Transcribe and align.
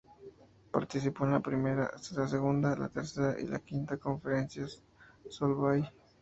Participó 0.71 1.25
en 1.25 1.33
la 1.33 1.41
primera, 1.41 1.91
la 2.15 2.27
segunda, 2.27 2.75
la 2.75 2.89
tercera 2.89 3.39
y 3.39 3.45
la 3.45 3.59
quinta 3.59 3.97
Conferencias 3.97 4.81
Solvay. 5.29 5.87